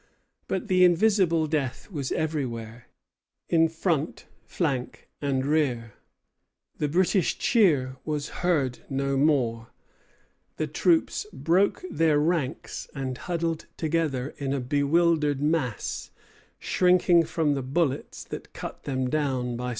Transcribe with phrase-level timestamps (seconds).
[0.47, 2.87] But the invisible death was everywhere,
[3.49, 5.93] in front, flank, and rear.
[6.79, 9.67] The British cheer was heard no more.
[10.57, 16.09] The troops broke their ranks and huddled together in a bewildered mass,
[16.57, 19.69] shrinking from the bullets that cut them down by scores.